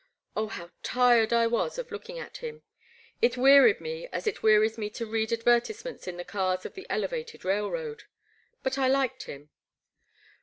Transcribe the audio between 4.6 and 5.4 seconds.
me to read